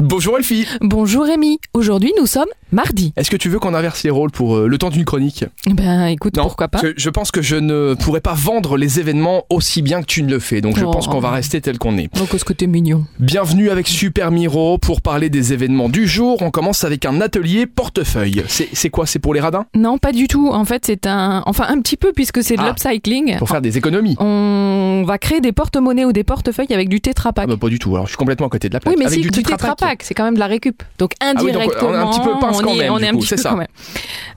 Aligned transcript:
Bonjour 0.00 0.36
Elfie 0.36 0.66
Bonjour 0.80 1.22
Rémi, 1.24 1.60
aujourd'hui 1.72 2.12
nous 2.18 2.26
sommes 2.26 2.48
mardi. 2.72 3.12
Est-ce 3.16 3.30
que 3.30 3.36
tu 3.36 3.48
veux 3.48 3.60
qu'on 3.60 3.74
inverse 3.74 4.02
les 4.02 4.10
rôles 4.10 4.32
pour 4.32 4.56
euh, 4.56 4.66
le 4.66 4.76
temps 4.76 4.90
d'une 4.90 5.04
chronique? 5.04 5.44
Ben 5.70 6.06
écoute, 6.06 6.36
Non, 6.36 6.42
pourquoi 6.42 6.66
pas 6.66 6.80
parce 6.80 6.92
que 6.92 7.00
je 7.00 7.08
pense 7.10 7.30
que 7.30 7.40
je 7.42 7.54
ne 7.54 7.94
pourrais 7.94 8.20
pas 8.20 8.34
vendre 8.34 8.76
les 8.76 8.98
événements 8.98 9.44
aussi 9.50 9.82
bien 9.82 10.00
que 10.00 10.06
tu 10.06 10.24
ne 10.24 10.30
le 10.30 10.40
fais, 10.40 10.60
donc 10.60 10.76
je 10.76 10.84
Oh. 10.84 10.90
pense 10.90 11.06
qu'on 11.06 11.20
va 11.20 11.30
rester 11.30 11.60
tel 11.60 11.78
qu'on 11.78 11.96
est. 11.96 12.12
Donc 12.16 12.30
ce 12.36 12.44
que 12.44 12.52
t'es 12.52 12.66
mignon. 12.66 13.04
Bienvenue 13.20 13.70
avec 13.70 13.86
Super 13.86 14.32
Miro 14.32 14.78
pour 14.78 15.00
parler 15.00 15.30
des 15.30 15.52
événements 15.52 15.88
du 15.88 16.08
jour. 16.08 16.42
On 16.42 16.50
commence 16.50 16.82
avec 16.82 17.04
un 17.06 17.20
atelier 17.20 17.66
portefeuille. 17.66 18.42
C'est 18.48 18.68
c'est 18.72 18.90
quoi? 18.90 19.06
C'est 19.06 19.20
pour 19.20 19.32
les 19.32 19.38
radins? 19.40 19.66
Non, 19.76 19.98
pas 19.98 20.10
du 20.10 20.26
tout. 20.26 20.48
En 20.48 20.64
fait, 20.64 20.82
c'est 20.86 21.06
un... 21.06 21.44
Enfin, 21.46 21.66
un 21.68 21.80
petit 21.80 21.96
peu 21.96 22.10
puisque 22.12 22.42
c'est 22.42 22.56
de 22.56 22.62
Ah. 22.62 22.66
l'upcycling. 22.70 23.38
Pour 23.38 23.48
faire 23.48 23.62
des 23.62 23.78
économies 23.78 24.16
On 24.18 25.04
va 25.06 25.18
créer 25.18 25.40
des 25.40 25.52
porte-monnaies 25.52 26.04
ou 26.04 26.12
des 26.12 26.24
portefeuilles 26.24 26.66
avec 26.74 26.88
du 26.88 27.00
Tetra 27.00 27.32
Pak. 27.32 27.44
ah 27.44 27.52
bah, 27.52 27.56
Pas 27.56 27.68
du 27.68 27.78
tout, 27.78 27.94
alors 27.94 28.06
je 28.06 28.10
suis 28.10 28.18
complètement 28.18 28.48
à 28.48 28.50
côté 28.50 28.68
de 28.68 28.74
la 28.74 28.80
plaque. 28.80 28.92
oui, 28.92 28.98
mais 28.98 29.06
avec 29.06 29.18
si, 29.22 29.22
du 29.22 29.30
Tetra 29.30 29.76
Pak. 29.76 29.83
C'est 30.00 30.14
quand 30.14 30.24
même 30.24 30.34
de 30.34 30.38
la 30.40 30.46
récup. 30.46 30.82
Donc 30.98 31.12
oui, 31.20 31.26
donc, 31.28 31.40
indirectement, 31.46 31.88
on 31.90 31.94
est 31.94 31.96
un 31.96 32.06
petit 32.10 32.20
peu 32.20 32.30
pince 32.40 32.58
on 32.58 32.62
quand 32.64 32.72
y 32.74 32.78
est- 32.78 32.82
même, 32.82 32.92
on 32.92 32.98
du 32.98 33.04
est 33.04 33.08
un 33.08 33.12
coup, 33.12 33.18
petit 33.18 33.26
c'est 33.28 33.36
peu 33.36 33.42
ça. 33.42 33.50
quand 33.50 33.56
même. 33.56 33.66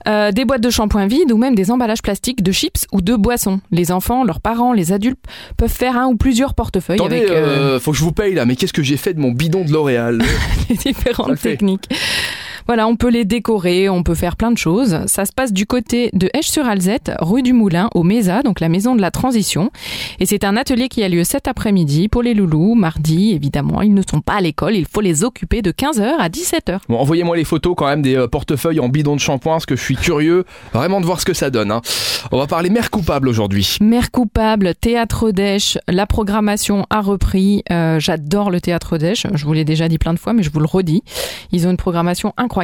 Euh, 0.06 0.32
des 0.32 0.44
boîtes 0.44 0.60
de 0.62 0.70
shampoing 0.70 1.06
vides 1.06 1.32
ou 1.32 1.36
même 1.36 1.54
des 1.54 1.70
emballages 1.70 2.02
plastiques 2.02 2.42
de 2.42 2.52
chips 2.52 2.86
ou 2.92 3.00
de 3.02 3.14
boissons. 3.16 3.60
Les 3.70 3.92
enfants, 3.92 4.24
leurs 4.24 4.40
parents, 4.40 4.72
les 4.72 4.92
adultes 4.92 5.18
peuvent 5.56 5.68
faire 5.70 5.96
un 5.98 6.06
ou 6.06 6.16
plusieurs 6.16 6.54
portefeuilles 6.54 6.96
Attendez, 6.98 7.16
avec 7.18 7.30
euh, 7.30 7.74
euh, 7.76 7.80
faut 7.80 7.90
que 7.92 7.98
je 7.98 8.04
vous 8.04 8.12
paye 8.12 8.34
là, 8.34 8.44
mais 8.46 8.56
qu'est-ce 8.56 8.72
que 8.72 8.82
j'ai 8.82 8.96
fait 8.96 9.12
de 9.14 9.20
mon 9.20 9.32
bidon 9.32 9.64
de 9.64 9.72
L'Oréal? 9.72 10.22
les 10.70 10.76
différentes 10.76 11.38
techniques. 11.40 11.88
Voilà, 12.68 12.86
on 12.86 12.96
peut 12.96 13.08
les 13.08 13.24
décorer, 13.24 13.88
on 13.88 14.02
peut 14.02 14.14
faire 14.14 14.36
plein 14.36 14.50
de 14.52 14.58
choses. 14.58 14.98
Ça 15.06 15.24
se 15.24 15.32
passe 15.32 15.54
du 15.54 15.64
côté 15.64 16.10
de 16.12 16.28
Esch-sur-Alzette, 16.34 17.12
rue 17.18 17.40
du 17.42 17.54
Moulin, 17.54 17.88
au 17.94 18.02
MESA, 18.02 18.42
donc 18.42 18.60
la 18.60 18.68
maison 18.68 18.94
de 18.94 19.00
la 19.00 19.10
transition. 19.10 19.70
Et 20.20 20.26
c'est 20.26 20.44
un 20.44 20.54
atelier 20.54 20.88
qui 20.90 21.02
a 21.02 21.08
lieu 21.08 21.24
cet 21.24 21.48
après-midi 21.48 22.08
pour 22.08 22.22
les 22.22 22.34
loulous. 22.34 22.74
Mardi, 22.74 23.32
évidemment, 23.32 23.80
ils 23.80 23.94
ne 23.94 24.02
sont 24.02 24.20
pas 24.20 24.34
à 24.34 24.40
l'école, 24.42 24.76
il 24.76 24.84
faut 24.84 25.00
les 25.00 25.24
occuper 25.24 25.62
de 25.62 25.70
15h 25.72 26.16
à 26.18 26.28
17h. 26.28 26.80
Bon, 26.90 26.98
envoyez-moi 26.98 27.38
les 27.38 27.44
photos 27.44 27.74
quand 27.74 27.86
même 27.86 28.02
des 28.02 28.16
euh, 28.16 28.28
portefeuilles 28.28 28.80
en 28.80 28.90
bidon 28.90 29.14
de 29.16 29.20
shampoing, 29.20 29.54
parce 29.54 29.64
que 29.64 29.74
je 29.74 29.82
suis 29.82 29.96
curieux 29.96 30.44
vraiment 30.74 31.00
de 31.00 31.06
voir 31.06 31.20
ce 31.20 31.24
que 31.24 31.32
ça 31.32 31.48
donne. 31.48 31.70
hein. 31.72 31.80
On 32.32 32.38
va 32.38 32.46
parler 32.46 32.68
mère 32.68 32.90
coupable 32.90 33.28
aujourd'hui. 33.28 33.78
Mère 33.80 34.10
coupable, 34.10 34.74
théâtre 34.74 35.30
d'Esch, 35.30 35.78
la 35.88 36.04
programmation 36.04 36.84
a 36.90 37.00
repris. 37.00 37.62
Euh, 37.70 37.98
J'adore 37.98 38.50
le 38.50 38.60
théâtre 38.60 38.98
d'Esch, 38.98 39.26
je 39.32 39.46
vous 39.46 39.54
l'ai 39.54 39.64
déjà 39.64 39.88
dit 39.88 39.96
plein 39.96 40.12
de 40.12 40.18
fois, 40.18 40.34
mais 40.34 40.42
je 40.42 40.50
vous 40.50 40.60
le 40.60 40.66
redis. 40.66 41.02
Ils 41.50 41.66
ont 41.66 41.70
une 41.70 41.78
programmation 41.78 42.34
incroyable. 42.36 42.57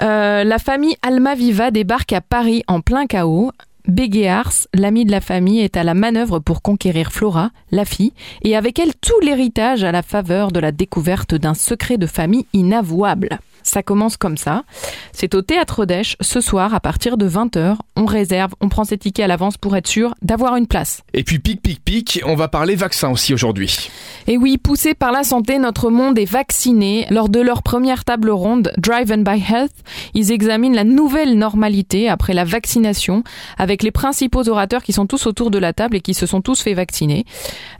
Euh, 0.00 0.44
la 0.44 0.58
famille 0.58 0.96
Almaviva 1.02 1.70
débarque 1.70 2.12
à 2.12 2.20
Paris 2.20 2.62
en 2.66 2.80
plein 2.80 3.06
chaos. 3.06 3.52
Béguéars, 3.88 4.52
l'ami 4.74 5.04
de 5.04 5.10
la 5.10 5.20
famille, 5.20 5.60
est 5.60 5.76
à 5.76 5.84
la 5.84 5.94
manœuvre 5.94 6.38
pour 6.38 6.62
conquérir 6.62 7.12
Flora, 7.12 7.50
la 7.70 7.84
fille, 7.84 8.12
et 8.42 8.56
avec 8.56 8.78
elle 8.78 8.94
tout 8.94 9.18
l'héritage 9.20 9.84
à 9.84 9.92
la 9.92 10.02
faveur 10.02 10.52
de 10.52 10.60
la 10.60 10.70
découverte 10.70 11.34
d'un 11.34 11.54
secret 11.54 11.96
de 11.96 12.06
famille 12.06 12.46
inavouable. 12.52 13.38
Ça 13.62 13.82
commence 13.82 14.16
comme 14.16 14.36
ça. 14.36 14.64
C'est 15.12 15.34
au 15.34 15.42
théâtre 15.42 15.84
d'Esch 15.84 16.16
ce 16.20 16.40
soir 16.40 16.74
à 16.74 16.80
partir 16.80 17.16
de 17.16 17.28
20h. 17.28 17.76
On 17.96 18.04
réserve, 18.04 18.54
on 18.60 18.68
prend 18.68 18.84
ses 18.84 18.98
tickets 18.98 19.24
à 19.24 19.28
l'avance 19.28 19.56
pour 19.56 19.76
être 19.76 19.86
sûr 19.86 20.14
d'avoir 20.22 20.56
une 20.56 20.66
place. 20.66 21.02
Et 21.14 21.24
puis 21.24 21.38
pic 21.38 21.60
pic 21.60 21.84
pic, 21.84 22.20
on 22.24 22.34
va 22.34 22.48
parler 22.48 22.76
vaccin 22.76 23.10
aussi 23.10 23.34
aujourd'hui. 23.34 23.90
Et 24.26 24.36
oui, 24.36 24.58
poussé 24.58 24.94
par 24.94 25.12
la 25.12 25.22
santé, 25.22 25.58
notre 25.58 25.90
monde 25.90 26.18
est 26.18 26.30
vacciné. 26.30 27.06
Lors 27.10 27.28
de 27.28 27.40
leur 27.40 27.62
première 27.62 28.04
table 28.04 28.30
ronde, 28.30 28.72
Driven 28.78 29.24
by 29.24 29.42
Health, 29.42 29.72
ils 30.14 30.32
examinent 30.32 30.74
la 30.74 30.84
nouvelle 30.84 31.36
normalité 31.36 32.08
après 32.08 32.32
la 32.32 32.44
vaccination 32.44 33.22
avec 33.58 33.82
les 33.82 33.90
principaux 33.90 34.48
orateurs 34.48 34.82
qui 34.82 34.92
sont 34.92 35.06
tous 35.06 35.26
autour 35.26 35.50
de 35.50 35.58
la 35.58 35.72
table 35.72 35.96
et 35.96 36.00
qui 36.00 36.14
se 36.14 36.26
sont 36.26 36.40
tous 36.40 36.62
fait 36.62 36.74
vacciner. 36.74 37.24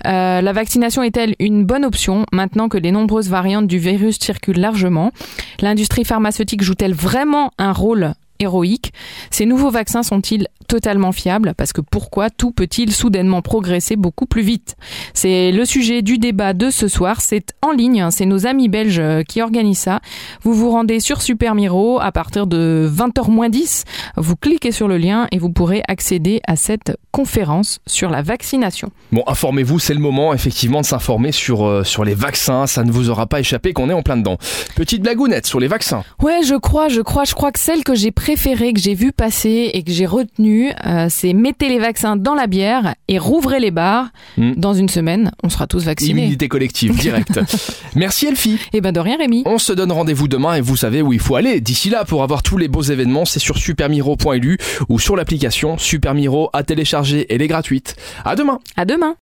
Euh, 0.06 0.40
la 0.40 0.52
vaccination 0.52 1.02
est-elle 1.02 1.34
une 1.38 1.64
bonne 1.64 1.84
option 1.84 2.26
maintenant 2.32 2.68
que 2.68 2.78
les 2.78 2.92
nombreuses 2.92 3.28
variantes 3.28 3.66
du 3.66 3.78
virus 3.78 4.18
circulent 4.18 4.60
largement? 4.60 5.12
L'industrie 5.60 6.04
pharmaceutique 6.04 6.62
joue-t-elle 6.62 6.94
vraiment 6.94 7.52
un 7.58 7.72
rôle 7.72 8.14
héroïque? 8.38 8.92
Ces 9.30 9.46
nouveaux 9.46 9.70
vaccins 9.70 10.02
sont-ils 10.02 10.48
totalement 10.70 11.10
fiables 11.10 11.52
Parce 11.56 11.72
que 11.72 11.80
pourquoi 11.80 12.30
tout 12.30 12.52
peut-il 12.52 12.92
soudainement 12.92 13.42
progresser 13.42 13.96
beaucoup 13.96 14.26
plus 14.26 14.42
vite? 14.42 14.76
C'est 15.14 15.50
le 15.50 15.64
sujet 15.64 16.00
du 16.00 16.16
débat 16.16 16.52
de 16.52 16.70
ce 16.70 16.86
soir. 16.86 17.20
C'est 17.20 17.54
en 17.60 17.72
ligne, 17.72 18.06
c'est 18.12 18.24
nos 18.24 18.46
amis 18.46 18.68
belges 18.68 19.00
euh, 19.00 19.22
qui 19.24 19.42
organisent 19.42 19.80
ça. 19.80 19.98
Vous 20.42 20.54
vous 20.54 20.70
rendez 20.70 21.00
sur 21.00 21.22
Super 21.22 21.56
Miro 21.56 22.00
à 22.00 22.12
partir 22.12 22.46
de 22.46 22.88
20h10. 22.88 23.82
Vous 24.16 24.36
cliquez 24.36 24.70
sur 24.70 24.86
le 24.86 24.96
lien 24.96 25.26
et 25.32 25.38
vous 25.38 25.50
pourrez 25.50 25.82
accéder 25.88 26.40
à 26.46 26.54
cette 26.54 26.96
conférence 27.10 27.80
sur 27.88 28.08
la 28.08 28.22
vaccination. 28.22 28.92
Bon, 29.10 29.24
informez-vous, 29.26 29.80
c'est 29.80 29.94
le 29.94 30.00
moment 30.00 30.32
effectivement 30.32 30.82
de 30.82 30.86
s'informer 30.86 31.32
sur, 31.32 31.66
euh, 31.66 31.82
sur 31.82 32.04
les 32.04 32.14
vaccins. 32.14 32.68
Ça 32.68 32.84
ne 32.84 32.92
vous 32.92 33.10
aura 33.10 33.26
pas 33.26 33.40
échappé 33.40 33.72
qu'on 33.72 33.90
est 33.90 33.94
en 33.94 34.02
plein 34.02 34.16
dedans. 34.16 34.38
Petite 34.76 35.02
blagounette 35.02 35.46
sur 35.46 35.58
les 35.58 35.66
vaccins. 35.66 36.04
Ouais, 36.22 36.42
je 36.44 36.54
crois, 36.54 36.88
je 36.88 37.00
crois, 37.00 37.24
je 37.24 37.34
crois 37.34 37.50
que 37.50 37.58
celle 37.58 37.82
que 37.82 37.96
j'ai 37.96 38.12
préférée, 38.12 38.72
que 38.72 38.80
j'ai 38.80 38.94
vue 38.94 39.10
passer 39.10 39.72
et 39.74 39.82
que 39.82 39.90
j'ai 39.90 40.06
retenue, 40.06 40.59
euh, 40.68 41.06
c'est 41.08 41.32
mettez 41.32 41.68
les 41.68 41.78
vaccins 41.78 42.16
dans 42.16 42.34
la 42.34 42.46
bière 42.46 42.94
et 43.08 43.18
rouvrez 43.18 43.60
les 43.60 43.70
bars. 43.70 44.08
Hmm. 44.36 44.52
Dans 44.56 44.74
une 44.74 44.88
semaine, 44.88 45.32
on 45.42 45.48
sera 45.48 45.66
tous 45.66 45.84
vaccinés. 45.84 46.22
Immunité 46.22 46.48
collective, 46.48 46.96
direct. 46.98 47.40
Merci 47.94 48.26
Elfie. 48.26 48.58
Et 48.72 48.80
ben 48.80 48.92
de 48.92 49.00
rien, 49.00 49.16
Rémi. 49.16 49.42
On 49.46 49.58
se 49.58 49.72
donne 49.72 49.92
rendez-vous 49.92 50.28
demain 50.28 50.54
et 50.54 50.60
vous 50.60 50.76
savez 50.76 51.02
où 51.02 51.12
il 51.12 51.20
faut 51.20 51.36
aller. 51.36 51.60
D'ici 51.60 51.90
là, 51.90 52.04
pour 52.04 52.22
avoir 52.22 52.42
tous 52.42 52.56
les 52.56 52.68
beaux 52.68 52.82
événements, 52.82 53.24
c'est 53.24 53.40
sur 53.40 53.58
supermiro.lu 53.58 54.58
ou 54.88 54.98
sur 54.98 55.16
l'application 55.16 55.78
Supermiro 55.78 56.50
à 56.52 56.62
télécharger. 56.62 57.26
Elle 57.30 57.42
est 57.42 57.48
gratuite. 57.48 57.96
À 58.24 58.36
demain. 58.36 58.58
À 58.76 58.84
demain. 58.84 59.14